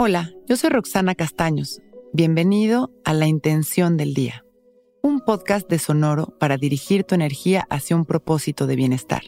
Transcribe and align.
Hola, 0.00 0.30
yo 0.46 0.56
soy 0.56 0.70
Roxana 0.70 1.16
Castaños. 1.16 1.82
Bienvenido 2.12 2.92
a 3.04 3.12
La 3.14 3.26
Intención 3.26 3.96
del 3.96 4.14
Día, 4.14 4.44
un 5.02 5.18
podcast 5.18 5.68
de 5.68 5.80
Sonoro 5.80 6.38
para 6.38 6.56
dirigir 6.56 7.02
tu 7.02 7.16
energía 7.16 7.66
hacia 7.68 7.96
un 7.96 8.04
propósito 8.04 8.68
de 8.68 8.76
bienestar. 8.76 9.22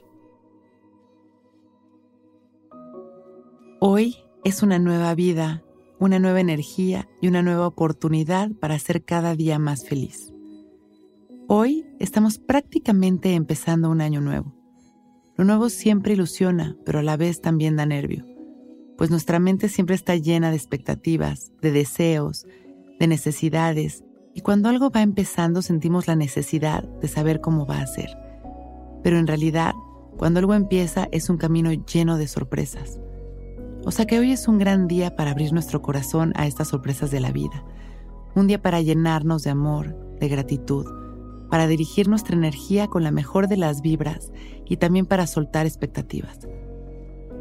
Hoy 3.80 4.18
es 4.44 4.62
una 4.62 4.78
nueva 4.78 5.12
vida, 5.16 5.64
una 5.98 6.20
nueva 6.20 6.38
energía 6.38 7.08
y 7.20 7.26
una 7.26 7.42
nueva 7.42 7.66
oportunidad 7.66 8.52
para 8.52 8.78
ser 8.78 9.04
cada 9.04 9.34
día 9.34 9.58
más 9.58 9.88
feliz. 9.88 10.32
Hoy 11.48 11.84
estamos 11.98 12.38
prácticamente 12.38 13.34
empezando 13.34 13.90
un 13.90 14.00
año 14.00 14.20
nuevo. 14.20 14.54
Lo 15.36 15.44
nuevo 15.44 15.68
siempre 15.68 16.12
ilusiona, 16.12 16.76
pero 16.84 17.00
a 17.00 17.02
la 17.02 17.16
vez 17.16 17.40
también 17.40 17.74
da 17.74 17.86
nervio, 17.86 18.24
pues 19.00 19.08
nuestra 19.08 19.38
mente 19.38 19.70
siempre 19.70 19.96
está 19.96 20.14
llena 20.14 20.50
de 20.50 20.58
expectativas, 20.58 21.52
de 21.62 21.72
deseos, 21.72 22.46
de 22.98 23.06
necesidades, 23.06 24.04
y 24.34 24.42
cuando 24.42 24.68
algo 24.68 24.90
va 24.90 25.00
empezando 25.00 25.62
sentimos 25.62 26.06
la 26.06 26.16
necesidad 26.16 26.84
de 26.84 27.08
saber 27.08 27.40
cómo 27.40 27.64
va 27.64 27.80
a 27.80 27.86
ser. 27.86 28.10
Pero 29.02 29.16
en 29.16 29.26
realidad, 29.26 29.72
cuando 30.18 30.38
algo 30.38 30.52
empieza 30.52 31.08
es 31.12 31.30
un 31.30 31.38
camino 31.38 31.72
lleno 31.72 32.18
de 32.18 32.28
sorpresas. 32.28 33.00
O 33.86 33.90
sea 33.90 34.04
que 34.04 34.18
hoy 34.18 34.32
es 34.32 34.46
un 34.48 34.58
gran 34.58 34.86
día 34.86 35.16
para 35.16 35.30
abrir 35.30 35.54
nuestro 35.54 35.80
corazón 35.80 36.34
a 36.36 36.46
estas 36.46 36.68
sorpresas 36.68 37.10
de 37.10 37.20
la 37.20 37.32
vida. 37.32 37.64
Un 38.34 38.48
día 38.48 38.60
para 38.60 38.82
llenarnos 38.82 39.44
de 39.44 39.48
amor, 39.48 39.96
de 40.20 40.28
gratitud, 40.28 40.84
para 41.48 41.66
dirigir 41.66 42.06
nuestra 42.06 42.36
energía 42.36 42.88
con 42.88 43.02
la 43.02 43.12
mejor 43.12 43.48
de 43.48 43.56
las 43.56 43.80
vibras 43.80 44.30
y 44.66 44.76
también 44.76 45.06
para 45.06 45.26
soltar 45.26 45.64
expectativas. 45.64 46.40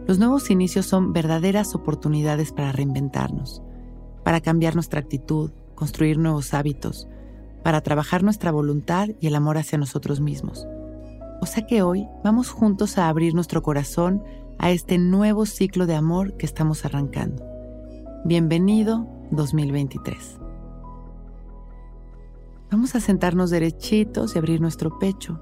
Los 0.09 0.17
nuevos 0.17 0.49
inicios 0.49 0.87
son 0.87 1.13
verdaderas 1.13 1.75
oportunidades 1.75 2.51
para 2.51 2.71
reinventarnos, 2.71 3.61
para 4.23 4.41
cambiar 4.41 4.73
nuestra 4.73 4.99
actitud, 4.99 5.51
construir 5.75 6.17
nuevos 6.17 6.55
hábitos, 6.55 7.07
para 7.63 7.81
trabajar 7.81 8.23
nuestra 8.23 8.51
voluntad 8.51 9.09
y 9.21 9.27
el 9.27 9.35
amor 9.35 9.59
hacia 9.59 9.77
nosotros 9.77 10.19
mismos. 10.19 10.65
O 11.41 11.45
sea 11.45 11.67
que 11.67 11.83
hoy 11.83 12.07
vamos 12.23 12.49
juntos 12.49 12.97
a 12.97 13.07
abrir 13.07 13.35
nuestro 13.35 13.61
corazón 13.61 14.23
a 14.57 14.71
este 14.71 14.97
nuevo 14.97 15.45
ciclo 15.45 15.85
de 15.85 15.93
amor 15.93 16.35
que 16.37 16.47
estamos 16.47 16.85
arrancando. 16.85 17.45
Bienvenido 18.25 19.07
2023. 19.29 20.39
Vamos 22.71 22.95
a 22.95 22.99
sentarnos 22.99 23.51
derechitos 23.51 24.33
y 24.33 24.39
abrir 24.39 24.59
nuestro 24.59 24.97
pecho. 24.97 25.39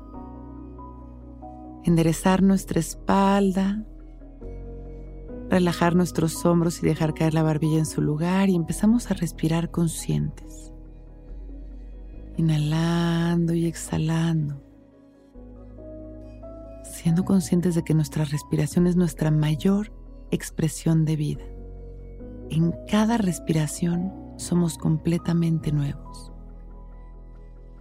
Enderezar 1.86 2.44
nuestra 2.44 2.82
espalda. 2.82 3.86
Relajar 5.50 5.96
nuestros 5.96 6.46
hombros 6.46 6.84
y 6.84 6.86
dejar 6.86 7.14
caer 7.14 7.34
la 7.34 7.44
barbilla 7.44 7.80
en 7.80 7.86
su 7.86 8.02
lugar 8.02 8.50
y 8.50 8.56
empezamos 8.56 9.10
a 9.10 9.14
respirar 9.14 9.72
conscientes. 9.72 10.74
Inhalando 12.36 13.54
y 13.54 13.66
exhalando. 13.66 14.62
Siendo 16.84 17.24
conscientes 17.24 17.76
de 17.76 17.84
que 17.84 17.94
nuestra 17.94 18.26
respiración 18.26 18.88
es 18.88 18.96
nuestra 18.96 19.32
mayor 19.32 19.94
expresión 20.32 21.06
de 21.06 21.16
vida. 21.16 21.46
En 22.50 22.74
cada 22.90 23.18
respiración 23.18 24.14
somos 24.38 24.78
completamente 24.78 25.72
nuevos. 25.72 26.32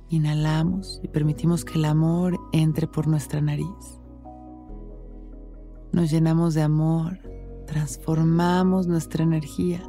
Inhalamos 0.08 1.00
y 1.02 1.08
permitimos 1.08 1.64
que 1.64 1.74
el 1.74 1.84
amor 1.84 2.38
entre 2.52 2.86
por 2.86 3.08
nuestra 3.08 3.40
nariz. 3.40 4.00
Nos 5.92 6.10
llenamos 6.10 6.54
de 6.54 6.62
amor, 6.62 7.18
transformamos 7.66 8.86
nuestra 8.86 9.22
energía. 9.22 9.82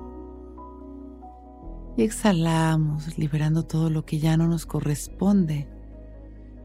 Y 1.95 2.03
exhalamos 2.03 3.17
liberando 3.17 3.63
todo 3.63 3.89
lo 3.89 4.05
que 4.05 4.19
ya 4.19 4.37
no 4.37 4.47
nos 4.47 4.65
corresponde 4.65 5.67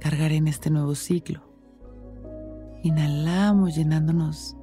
cargar 0.01 0.33
en 0.33 0.49
este 0.49 0.71
nuevo 0.71 0.95
ciclo. 0.95 1.43
Inhalamos 2.83 3.77
llenándonos 3.77 4.57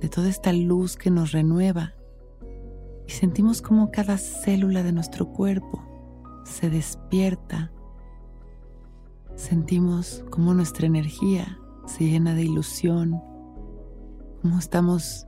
de 0.00 0.08
toda 0.08 0.28
esta 0.28 0.52
luz 0.52 0.96
que 0.96 1.10
nos 1.10 1.32
renueva. 1.32 1.94
Y 3.06 3.10
sentimos 3.10 3.60
como 3.60 3.90
cada 3.90 4.16
célula 4.18 4.82
de 4.82 4.92
nuestro 4.92 5.28
cuerpo 5.32 5.82
se 6.44 6.70
despierta. 6.70 7.72
Sentimos 9.34 10.24
cómo 10.30 10.54
nuestra 10.54 10.86
energía 10.86 11.58
se 11.86 12.04
llena 12.04 12.34
de 12.34 12.42
ilusión, 12.42 13.20
cómo 14.40 14.58
estamos 14.58 15.26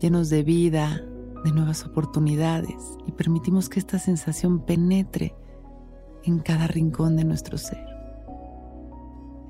llenos 0.00 0.30
de 0.30 0.42
vida, 0.42 1.02
de 1.44 1.52
nuevas 1.52 1.84
oportunidades 1.84 2.98
y 3.06 3.12
permitimos 3.12 3.68
que 3.68 3.78
esta 3.78 3.98
sensación 3.98 4.60
penetre 4.60 5.34
en 6.24 6.40
cada 6.40 6.66
rincón 6.66 7.16
de 7.16 7.24
nuestro 7.24 7.58
ser. 7.58 7.84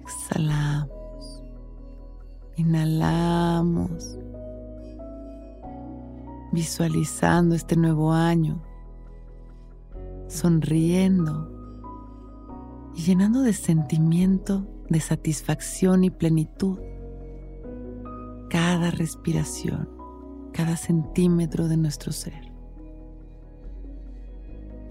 Exhalamos, 0.03 1.45
inhalamos, 2.57 4.19
visualizando 6.53 7.55
este 7.55 7.77
nuevo 7.77 8.13
año, 8.13 8.63
sonriendo. 10.29 11.55
Y 12.95 13.03
llenando 13.03 13.43
de 13.43 13.53
sentimiento 13.53 14.67
de 14.89 15.01
satisfacción 15.01 16.03
y 16.03 16.11
plenitud 16.11 16.79
cada 18.51 18.91
respiración, 18.91 19.89
cada 20.53 20.77
centímetro 20.77 21.69
de 21.69 21.77
nuestro 21.77 22.13
ser. 22.13 22.53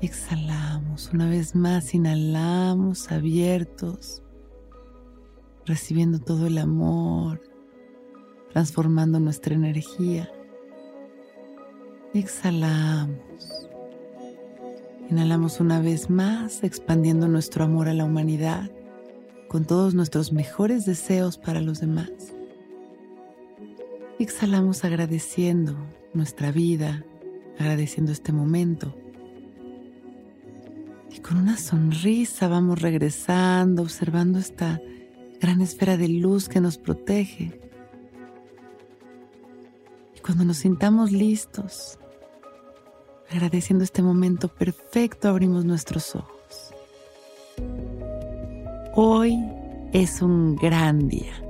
Exhalamos 0.01 1.11
una 1.13 1.27
vez 1.27 1.55
más, 1.55 1.93
inhalamos 1.93 3.11
abiertos, 3.11 4.21
recibiendo 5.65 6.19
todo 6.19 6.47
el 6.47 6.57
amor, 6.59 7.41
transformando 8.51 9.19
nuestra 9.19 9.55
energía. 9.55 10.29
Exhalamos 12.13 13.27
Inhalamos 15.09 15.61
una 15.61 15.79
vez 15.79 16.09
más, 16.09 16.65
expandiendo 16.65 17.29
nuestro 17.29 17.63
amor 17.63 17.87
a 17.87 17.93
la 17.93 18.03
humanidad 18.03 18.69
con 19.47 19.63
todos 19.63 19.93
nuestros 19.93 20.33
mejores 20.33 20.85
deseos 20.85 21.37
para 21.37 21.61
los 21.61 21.79
demás. 21.79 22.11
Exhalamos 24.19 24.83
agradeciendo 24.83 25.77
nuestra 26.13 26.51
vida, 26.51 27.05
agradeciendo 27.59 28.11
este 28.11 28.31
momento. 28.31 28.95
Y 31.11 31.19
con 31.19 31.37
una 31.37 31.57
sonrisa 31.57 32.47
vamos 32.47 32.81
regresando, 32.81 33.83
observando 33.83 34.39
esta 34.39 34.81
gran 35.39 35.61
esfera 35.61 35.97
de 35.97 36.09
luz 36.09 36.49
que 36.49 36.61
nos 36.61 36.77
protege. 36.77 37.59
Y 40.15 40.19
cuando 40.19 40.45
nos 40.45 40.57
sintamos 40.57 41.11
listos, 41.11 41.99
Agradeciendo 43.29 43.83
este 43.83 44.01
momento 44.01 44.47
perfecto, 44.47 45.27
abrimos 45.27 45.65
nuestros 45.65 46.15
ojos. 46.15 46.73
Hoy 48.95 49.37
es 49.91 50.21
un 50.21 50.55
gran 50.55 51.09
día. 51.09 51.46